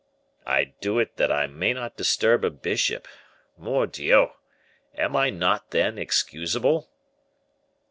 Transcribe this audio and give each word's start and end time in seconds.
"I 0.47 0.73
do 0.81 0.97
it 0.97 1.17
that 1.17 1.31
I 1.31 1.45
may 1.45 1.73
not 1.73 1.95
disturb 1.95 2.43
a 2.43 2.49
bishop. 2.49 3.07
Mordioux! 3.55 4.31
am 4.97 5.15
I 5.15 5.29
not, 5.29 5.69
then, 5.69 5.99
excusable?" 5.99 6.89